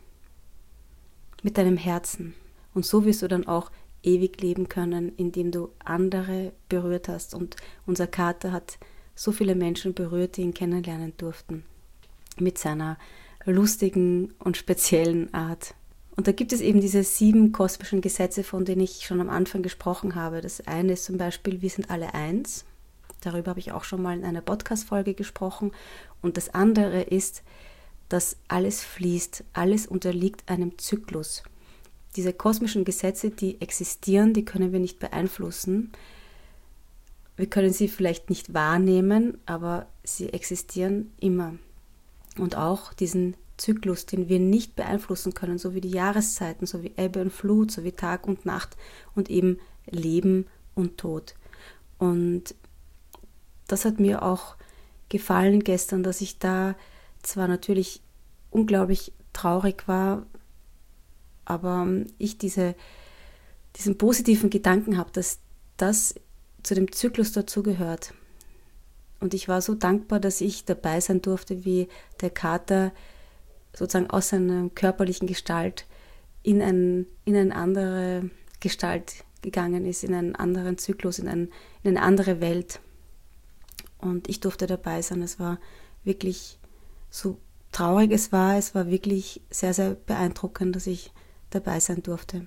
mit 1.42 1.56
deinem 1.56 1.78
Herzen. 1.78 2.34
Und 2.74 2.84
so 2.84 3.06
wirst 3.06 3.22
du 3.22 3.28
dann 3.28 3.46
auch 3.46 3.70
ewig 4.02 4.42
leben 4.42 4.68
können, 4.68 5.16
indem 5.16 5.50
du 5.50 5.70
andere 5.78 6.52
berührt 6.68 7.08
hast. 7.08 7.34
Und 7.34 7.56
unser 7.86 8.06
Kater 8.06 8.52
hat 8.52 8.78
so 9.16 9.32
viele 9.32 9.56
Menschen 9.56 9.94
berührt, 9.94 10.36
die 10.36 10.42
ihn 10.42 10.54
kennenlernen 10.54 11.14
durften. 11.16 11.64
Mit 12.38 12.58
seiner 12.58 12.98
lustigen 13.44 14.34
und 14.38 14.56
speziellen 14.56 15.32
Art. 15.34 15.74
Und 16.16 16.28
da 16.28 16.32
gibt 16.32 16.52
es 16.52 16.60
eben 16.60 16.80
diese 16.80 17.02
sieben 17.02 17.52
kosmischen 17.52 18.00
Gesetze, 18.00 18.44
von 18.44 18.64
denen 18.64 18.82
ich 18.82 19.04
schon 19.04 19.20
am 19.20 19.30
Anfang 19.30 19.62
gesprochen 19.62 20.14
habe. 20.14 20.40
Das 20.40 20.66
eine 20.66 20.92
ist 20.92 21.04
zum 21.04 21.18
Beispiel, 21.18 21.62
wir 21.62 21.70
sind 21.70 21.90
alle 21.90 22.14
eins. 22.14 22.64
Darüber 23.20 23.50
habe 23.50 23.60
ich 23.60 23.72
auch 23.72 23.84
schon 23.84 24.02
mal 24.02 24.16
in 24.16 24.24
einer 24.24 24.40
Podcast-Folge 24.40 25.14
gesprochen. 25.14 25.72
Und 26.22 26.36
das 26.36 26.54
andere 26.54 27.02
ist, 27.02 27.42
dass 28.08 28.36
alles 28.48 28.82
fließt, 28.82 29.44
alles 29.52 29.86
unterliegt 29.86 30.48
einem 30.48 30.78
Zyklus. 30.78 31.42
Diese 32.16 32.32
kosmischen 32.32 32.84
Gesetze, 32.84 33.30
die 33.30 33.60
existieren, 33.60 34.32
die 34.32 34.44
können 34.44 34.72
wir 34.72 34.80
nicht 34.80 34.98
beeinflussen. 34.98 35.92
Wir 37.36 37.46
können 37.46 37.72
sie 37.72 37.88
vielleicht 37.88 38.30
nicht 38.30 38.54
wahrnehmen, 38.54 39.38
aber 39.46 39.86
sie 40.04 40.32
existieren 40.32 41.12
immer. 41.20 41.54
Und 42.38 42.56
auch 42.56 42.92
diesen 42.94 43.36
Zyklus, 43.56 44.06
den 44.06 44.28
wir 44.28 44.38
nicht 44.38 44.76
beeinflussen 44.76 45.34
können, 45.34 45.58
so 45.58 45.74
wie 45.74 45.80
die 45.80 45.90
Jahreszeiten, 45.90 46.66
so 46.66 46.82
wie 46.82 46.92
Ebbe 46.96 47.20
und 47.20 47.32
Flut, 47.32 47.70
so 47.70 47.84
wie 47.84 47.92
Tag 47.92 48.26
und 48.26 48.44
Nacht 48.44 48.76
und 49.14 49.30
eben 49.30 49.58
Leben 49.86 50.46
und 50.74 50.98
Tod. 50.98 51.34
Und 51.98 52.54
das 53.66 53.84
hat 53.84 54.00
mir 54.00 54.22
auch 54.22 54.56
gefallen 55.08 55.60
gestern, 55.64 56.02
dass 56.02 56.20
ich 56.20 56.38
da 56.38 56.74
zwar 57.22 57.48
natürlich 57.48 58.02
unglaublich 58.50 59.12
traurig 59.32 59.86
war, 59.88 60.26
aber 61.44 61.86
ich 62.18 62.38
diese, 62.38 62.74
diesen 63.76 63.98
positiven 63.98 64.50
Gedanken 64.50 64.98
habe, 64.98 65.10
dass 65.12 65.40
das 65.76 66.14
zu 66.66 66.74
dem 66.74 66.90
Zyklus 66.90 67.32
dazugehört. 67.32 68.12
Und 69.20 69.34
ich 69.34 69.48
war 69.48 69.62
so 69.62 69.74
dankbar, 69.74 70.20
dass 70.20 70.40
ich 70.40 70.64
dabei 70.64 71.00
sein 71.00 71.22
durfte, 71.22 71.64
wie 71.64 71.88
der 72.20 72.30
Kater 72.30 72.92
sozusagen 73.72 74.10
aus 74.10 74.30
seiner 74.30 74.68
körperlichen 74.70 75.28
Gestalt 75.28 75.86
in, 76.42 76.60
ein, 76.60 77.06
in 77.24 77.36
eine 77.36 77.54
andere 77.54 78.30
Gestalt 78.60 79.24
gegangen 79.42 79.86
ist, 79.86 80.02
in 80.02 80.12
einen 80.12 80.34
anderen 80.34 80.76
Zyklus, 80.76 81.18
in, 81.18 81.28
ein, 81.28 81.50
in 81.82 81.96
eine 81.96 82.02
andere 82.02 82.40
Welt. 82.40 82.80
Und 83.98 84.28
ich 84.28 84.40
durfte 84.40 84.66
dabei 84.66 85.02
sein. 85.02 85.22
Es 85.22 85.38
war 85.38 85.60
wirklich 86.04 86.58
so 87.10 87.38
traurig 87.70 88.10
es 88.10 88.32
war, 88.32 88.56
es 88.56 88.74
war 88.74 88.90
wirklich 88.90 89.40
sehr, 89.50 89.72
sehr 89.72 89.94
beeindruckend, 89.94 90.74
dass 90.74 90.86
ich 90.86 91.12
dabei 91.50 91.78
sein 91.78 92.02
durfte. 92.02 92.46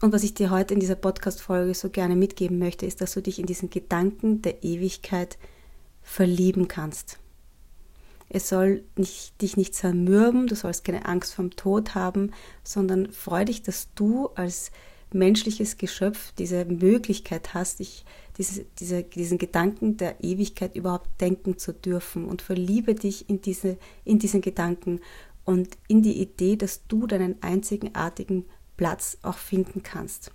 Und 0.00 0.12
was 0.12 0.22
ich 0.22 0.34
dir 0.34 0.50
heute 0.50 0.74
in 0.74 0.80
dieser 0.80 0.94
Podcast-Folge 0.94 1.74
so 1.74 1.90
gerne 1.90 2.14
mitgeben 2.14 2.58
möchte, 2.58 2.86
ist, 2.86 3.00
dass 3.00 3.14
du 3.14 3.22
dich 3.22 3.38
in 3.38 3.46
diesen 3.46 3.68
Gedanken 3.68 4.42
der 4.42 4.62
Ewigkeit 4.62 5.38
verlieben 6.02 6.68
kannst. 6.68 7.18
Es 8.28 8.48
soll 8.48 8.84
nicht, 8.96 9.40
dich 9.40 9.56
nicht 9.56 9.74
zermürben, 9.74 10.46
du 10.46 10.54
sollst 10.54 10.84
keine 10.84 11.06
Angst 11.06 11.34
vom 11.34 11.50
Tod 11.50 11.94
haben, 11.94 12.32
sondern 12.62 13.10
freu 13.10 13.44
dich, 13.44 13.62
dass 13.62 13.88
du 13.94 14.28
als 14.34 14.70
menschliches 15.12 15.78
Geschöpf 15.78 16.32
diese 16.38 16.66
Möglichkeit 16.66 17.54
hast, 17.54 17.80
dich, 17.80 18.04
diese, 18.36 18.66
diese, 18.78 19.02
diesen 19.02 19.38
Gedanken 19.38 19.96
der 19.96 20.22
Ewigkeit 20.22 20.76
überhaupt 20.76 21.08
denken 21.20 21.56
zu 21.56 21.72
dürfen 21.72 22.26
und 22.26 22.42
verliebe 22.42 22.94
dich 22.94 23.28
in, 23.30 23.40
diese, 23.40 23.78
in 24.04 24.18
diesen 24.18 24.42
Gedanken 24.42 25.00
und 25.44 25.78
in 25.88 26.02
die 26.02 26.20
Idee, 26.20 26.56
dass 26.56 26.86
du 26.86 27.06
deinen 27.06 27.42
einzigartigen 27.42 28.44
Platz 28.78 29.18
auch 29.20 29.36
finden 29.36 29.82
kannst. 29.82 30.32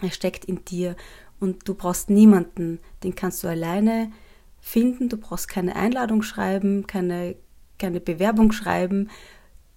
Er 0.00 0.12
steckt 0.12 0.44
in 0.44 0.64
dir 0.64 0.94
und 1.40 1.68
du 1.68 1.74
brauchst 1.74 2.10
niemanden, 2.10 2.78
den 3.02 3.16
kannst 3.16 3.42
du 3.42 3.48
alleine 3.48 4.12
finden, 4.60 5.08
du 5.08 5.16
brauchst 5.16 5.48
keine 5.48 5.74
Einladung 5.74 6.22
schreiben, 6.22 6.86
keine, 6.86 7.34
keine 7.78 7.98
Bewerbung 7.98 8.52
schreiben. 8.52 9.10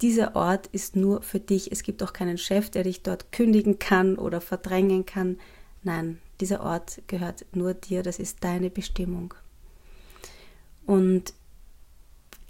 Dieser 0.02 0.36
Ort 0.36 0.68
ist 0.68 0.96
nur 0.96 1.22
für 1.22 1.40
dich. 1.40 1.72
Es 1.72 1.82
gibt 1.82 2.04
auch 2.04 2.14
keinen 2.14 2.38
Chef, 2.38 2.70
der 2.70 2.84
dich 2.84 3.02
dort 3.02 3.32
kündigen 3.32 3.80
kann 3.80 4.18
oder 4.18 4.42
verdrängen 4.42 5.06
kann. 5.06 5.40
Nein, 5.82 6.20
dieser 6.42 6.62
Ort 6.62 7.02
gehört 7.08 7.46
nur 7.54 7.74
dir, 7.74 8.04
das 8.04 8.20
ist 8.20 8.44
deine 8.44 8.70
Bestimmung. 8.70 9.34
Und 10.86 11.34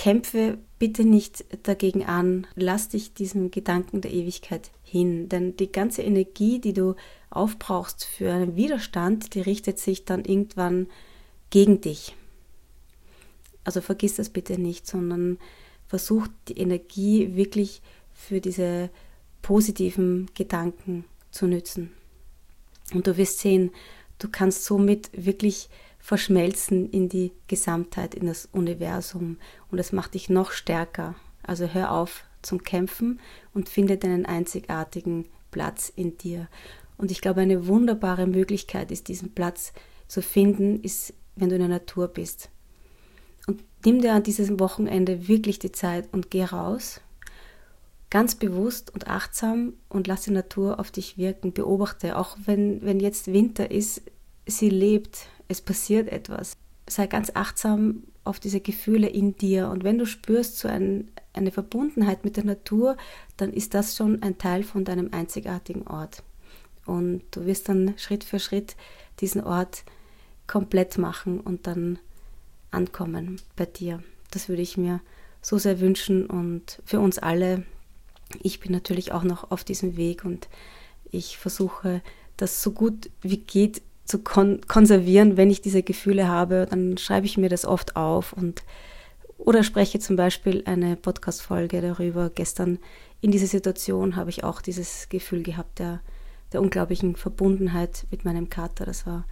kämpfe 0.03 0.57
bitte 0.79 1.05
nicht 1.05 1.45
dagegen 1.65 2.03
an, 2.03 2.45
lass 2.55 2.89
dich 2.89 3.13
diesem 3.13 3.51
Gedanken 3.51 4.01
der 4.01 4.11
Ewigkeit 4.11 4.69
hin, 4.83 5.29
denn 5.29 5.55
die 5.55 5.71
ganze 5.71 6.01
Energie, 6.01 6.59
die 6.59 6.73
du 6.73 6.95
aufbrauchst 7.29 8.03
für 8.03 8.29
einen 8.29 8.57
Widerstand, 8.57 9.33
die 9.33 9.39
richtet 9.39 9.79
sich 9.79 10.03
dann 10.03 10.25
irgendwann 10.25 10.87
gegen 11.51 11.79
dich. 11.79 12.17
Also 13.63 13.79
vergiss 13.79 14.15
das 14.15 14.27
bitte 14.27 14.59
nicht, 14.59 14.87
sondern 14.87 15.37
versuch 15.87 16.27
die 16.49 16.57
Energie 16.57 17.37
wirklich 17.37 17.81
für 18.11 18.41
diese 18.41 18.89
positiven 19.41 20.29
Gedanken 20.33 21.05
zu 21.31 21.47
nützen. 21.47 21.93
Und 22.93 23.07
du 23.07 23.15
wirst 23.15 23.39
sehen, 23.39 23.71
du 24.19 24.27
kannst 24.27 24.65
somit 24.65 25.11
wirklich 25.13 25.69
verschmelzen 26.03 26.89
in 26.89 27.07
die 27.07 27.31
Gesamtheit, 27.47 28.13
in 28.13 28.27
das 28.27 28.49
Universum. 28.51 29.37
Und 29.71 29.79
es 29.79 29.93
macht 29.93 30.15
dich 30.15 30.29
noch 30.29 30.51
stärker. 30.51 31.15
Also 31.43 31.67
hör 31.67 31.91
auf 31.91 32.25
zum 32.41 32.61
Kämpfen 32.61 33.21
und 33.53 33.69
finde 33.69 33.95
deinen 33.95 34.25
einzigartigen 34.25 35.25
Platz 35.49 35.93
in 35.95 36.17
dir. 36.17 36.49
Und 36.97 37.09
ich 37.09 37.21
glaube, 37.21 37.39
eine 37.39 37.67
wunderbare 37.67 38.27
Möglichkeit 38.27 38.91
ist, 38.91 39.07
diesen 39.07 39.33
Platz 39.33 39.71
zu 40.09 40.21
finden, 40.21 40.81
ist 40.81 41.13
wenn 41.37 41.47
du 41.47 41.55
in 41.55 41.61
der 41.61 41.69
Natur 41.69 42.09
bist. 42.09 42.49
Und 43.47 43.63
nimm 43.85 44.01
dir 44.01 44.13
an 44.13 44.23
diesem 44.23 44.59
Wochenende 44.59 45.29
wirklich 45.29 45.57
die 45.57 45.71
Zeit 45.71 46.09
und 46.11 46.29
geh 46.29 46.43
raus, 46.43 46.99
ganz 48.09 48.35
bewusst 48.35 48.93
und 48.93 49.07
achtsam 49.07 49.73
und 49.87 50.07
lass 50.07 50.23
die 50.23 50.31
Natur 50.31 50.79
auf 50.81 50.91
dich 50.91 51.17
wirken. 51.17 51.53
Beobachte, 51.53 52.17
auch 52.17 52.37
wenn, 52.45 52.81
wenn 52.81 52.99
jetzt 52.99 53.31
Winter 53.31 53.71
ist, 53.71 54.01
sie 54.45 54.69
lebt, 54.69 55.27
es 55.47 55.61
passiert 55.61 56.09
etwas. 56.09 56.57
Sei 56.87 57.07
ganz 57.07 57.31
achtsam 57.33 58.03
auf 58.23 58.39
diese 58.39 58.59
Gefühle 58.59 59.07
in 59.07 59.35
dir. 59.37 59.69
Und 59.69 59.83
wenn 59.83 59.97
du 59.97 60.05
spürst 60.05 60.59
so 60.59 60.67
ein, 60.67 61.11
eine 61.33 61.51
Verbundenheit 61.51 62.23
mit 62.23 62.37
der 62.37 62.45
Natur, 62.45 62.97
dann 63.37 63.51
ist 63.51 63.73
das 63.73 63.95
schon 63.95 64.21
ein 64.21 64.37
Teil 64.37 64.63
von 64.63 64.85
deinem 64.85 65.09
einzigartigen 65.11 65.87
Ort. 65.87 66.23
Und 66.85 67.23
du 67.31 67.45
wirst 67.45 67.69
dann 67.69 67.93
Schritt 67.97 68.23
für 68.23 68.39
Schritt 68.39 68.75
diesen 69.19 69.43
Ort 69.43 69.83
komplett 70.47 70.97
machen 70.97 71.39
und 71.39 71.67
dann 71.67 71.99
ankommen 72.71 73.41
bei 73.55 73.65
dir. 73.65 74.03
Das 74.31 74.49
würde 74.49 74.61
ich 74.61 74.77
mir 74.77 75.01
so 75.41 75.57
sehr 75.57 75.79
wünschen 75.79 76.25
und 76.25 76.81
für 76.85 76.99
uns 76.99 77.19
alle. 77.19 77.65
Ich 78.41 78.59
bin 78.59 78.71
natürlich 78.71 79.11
auch 79.11 79.23
noch 79.23 79.51
auf 79.51 79.63
diesem 79.63 79.95
Weg 79.95 80.25
und 80.25 80.47
ich 81.11 81.37
versuche 81.37 82.01
das 82.37 82.63
so 82.63 82.71
gut 82.71 83.09
wie 83.21 83.37
geht 83.37 83.81
zu 84.05 84.19
kon 84.19 84.61
konservieren, 84.67 85.37
wenn 85.37 85.49
ich 85.49 85.61
diese 85.61 85.83
Gefühle 85.83 86.27
habe. 86.27 86.67
Dann 86.69 86.97
schreibe 86.97 87.25
ich 87.25 87.37
mir 87.37 87.49
das 87.49 87.65
oft 87.65 87.95
auf 87.95 88.33
und 88.33 88.63
oder 89.37 89.63
spreche 89.63 89.99
zum 89.99 90.15
Beispiel 90.15 90.63
eine 90.65 90.95
Podcast-Folge 90.95 91.81
darüber. 91.81 92.29
Gestern 92.29 92.79
in 93.19 93.31
dieser 93.31 93.47
Situation 93.47 94.15
habe 94.15 94.29
ich 94.29 94.43
auch 94.43 94.61
dieses 94.61 95.09
Gefühl 95.09 95.43
gehabt 95.43 95.79
der, 95.79 95.99
der 96.53 96.61
unglaublichen 96.61 97.15
Verbundenheit 97.15 98.05
mit 98.09 98.25
meinem 98.25 98.49
Kater. 98.49 98.85
Das 98.85 99.05
war 99.05 99.25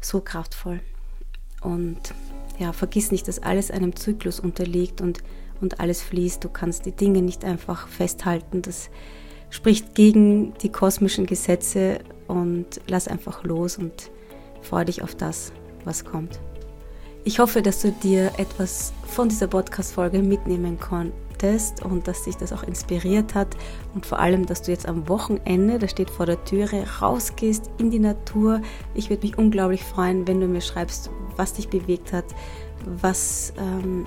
so 0.00 0.20
kraftvoll. 0.20 0.80
Und 1.60 2.14
ja, 2.58 2.72
vergiss 2.72 3.10
nicht, 3.10 3.28
dass 3.28 3.38
alles 3.38 3.70
einem 3.70 3.96
Zyklus 3.96 4.40
unterliegt 4.40 5.00
und, 5.00 5.22
und 5.60 5.80
alles 5.80 6.02
fließt. 6.02 6.42
Du 6.42 6.48
kannst 6.48 6.86
die 6.86 6.92
Dinge 6.92 7.22
nicht 7.22 7.44
einfach 7.44 7.88
festhalten. 7.88 8.62
Das 8.62 8.90
spricht 9.50 9.94
gegen 9.94 10.54
die 10.62 10.70
kosmischen 10.70 11.26
Gesetze 11.26 12.00
und 12.26 12.80
lass 12.86 13.08
einfach 13.08 13.44
los 13.44 13.78
und 13.78 14.10
freue 14.62 14.84
dich 14.84 15.02
auf 15.02 15.14
das, 15.14 15.52
was 15.84 16.04
kommt. 16.04 16.40
Ich 17.24 17.38
hoffe, 17.40 17.62
dass 17.62 17.82
du 17.82 17.92
dir 17.92 18.32
etwas 18.38 18.92
von 19.06 19.28
dieser 19.28 19.48
Podcast-Folge 19.48 20.22
mitnehmen 20.22 20.78
konntest 20.78 21.84
und 21.84 22.08
dass 22.08 22.22
dich 22.24 22.36
das 22.36 22.52
auch 22.52 22.62
inspiriert 22.62 23.34
hat 23.34 23.56
und 23.94 24.06
vor 24.06 24.18
allem, 24.18 24.46
dass 24.46 24.62
du 24.62 24.70
jetzt 24.70 24.86
am 24.86 25.08
Wochenende, 25.08 25.78
das 25.78 25.90
steht 25.90 26.10
vor 26.10 26.26
der 26.26 26.42
Türe, 26.44 26.84
rausgehst 27.00 27.70
in 27.78 27.90
die 27.90 27.98
Natur. 27.98 28.62
Ich 28.94 29.10
würde 29.10 29.26
mich 29.26 29.36
unglaublich 29.36 29.84
freuen, 29.84 30.26
wenn 30.26 30.40
du 30.40 30.46
mir 30.46 30.60
schreibst, 30.60 31.10
was 31.36 31.54
dich 31.54 31.68
bewegt 31.68 32.12
hat, 32.12 32.24
was 32.84 33.52
ähm, 33.58 34.06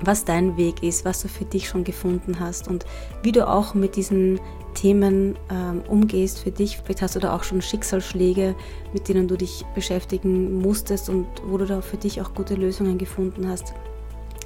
was 0.00 0.24
dein 0.24 0.56
Weg 0.56 0.82
ist, 0.82 1.04
was 1.04 1.22
du 1.22 1.28
für 1.28 1.44
dich 1.44 1.68
schon 1.68 1.84
gefunden 1.84 2.40
hast 2.40 2.68
und 2.68 2.84
wie 3.22 3.32
du 3.32 3.48
auch 3.48 3.74
mit 3.74 3.96
diesen 3.96 4.40
Themen 4.74 5.36
ähm, 5.50 5.82
umgehst 5.88 6.40
für 6.40 6.50
dich. 6.50 6.78
Vielleicht 6.78 7.02
hast 7.02 7.16
du 7.16 7.20
da 7.20 7.34
auch 7.34 7.42
schon 7.42 7.62
Schicksalsschläge, 7.62 8.54
mit 8.92 9.08
denen 9.08 9.28
du 9.28 9.36
dich 9.36 9.64
beschäftigen 9.74 10.60
musstest 10.60 11.08
und 11.08 11.26
wo 11.46 11.58
du 11.58 11.66
da 11.66 11.80
für 11.80 11.96
dich 11.96 12.20
auch 12.20 12.34
gute 12.34 12.54
Lösungen 12.54 12.98
gefunden 12.98 13.48
hast. 13.48 13.74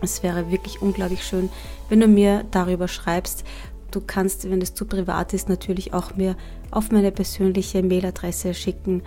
Es 0.01 0.23
wäre 0.23 0.51
wirklich 0.51 0.83
unglaublich 0.83 1.25
schön, 1.25 1.49
wenn 1.89 2.01
du 2.01 2.09
mir 2.09 2.45
darüber 2.51 2.89
schreibst. 2.89 3.45
Du 3.93 4.01
kannst, 4.01 4.51
wenn 4.51 4.63
es 4.63 4.75
zu 4.75 4.87
privat 4.87 5.35
ist, 5.35 5.49
natürlich 5.49 5.93
auch 5.93 6.17
mir 6.17 6.35
auf 6.71 6.91
meine 6.91 7.13
persönliche 7.13 7.83
Mailadresse 7.83 8.55
schicken. 8.55 9.03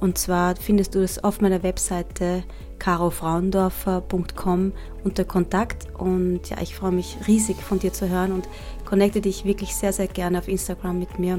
Und 0.00 0.18
zwar 0.18 0.56
findest 0.56 0.94
du 0.94 1.02
es 1.02 1.22
auf 1.22 1.40
meiner 1.40 1.62
Webseite 1.62 2.44
carofraundorfer.com 2.78 4.72
unter 5.04 5.24
Kontakt. 5.24 5.88
Und 5.98 6.50
ja, 6.50 6.58
ich 6.62 6.74
freue 6.76 6.92
mich 6.92 7.16
riesig 7.26 7.56
von 7.56 7.78
dir 7.78 7.92
zu 7.92 8.08
hören 8.08 8.32
und 8.32 8.48
connecte 8.84 9.20
dich 9.20 9.44
wirklich 9.44 9.74
sehr, 9.74 9.92
sehr 9.92 10.06
gerne 10.06 10.38
auf 10.38 10.48
Instagram 10.48 10.98
mit 10.98 11.18
mir. 11.18 11.38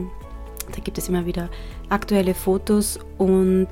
Da 0.72 0.82
gibt 0.82 0.98
es 0.98 1.10
immer 1.10 1.26
wieder 1.26 1.50
aktuelle 1.89 2.34
Fotos 2.34 3.00
und 3.17 3.69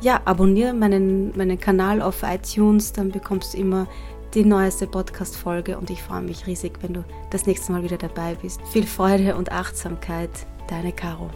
ja, 0.00 0.20
abonniere 0.24 0.72
meinen, 0.72 1.36
meinen 1.36 1.60
Kanal 1.60 2.02
auf 2.02 2.22
iTunes, 2.22 2.92
dann 2.92 3.10
bekommst 3.10 3.54
du 3.54 3.58
immer 3.58 3.86
die 4.34 4.44
neueste 4.44 4.86
Podcast-Folge 4.86 5.78
und 5.78 5.90
ich 5.90 6.02
freue 6.02 6.22
mich 6.22 6.46
riesig, 6.46 6.78
wenn 6.80 6.94
du 6.94 7.04
das 7.30 7.46
nächste 7.46 7.72
Mal 7.72 7.82
wieder 7.84 7.98
dabei 7.98 8.34
bist. 8.40 8.60
Viel 8.68 8.86
Freude 8.86 9.36
und 9.36 9.52
Achtsamkeit, 9.52 10.30
deine 10.68 10.92
Caro. 10.92 11.30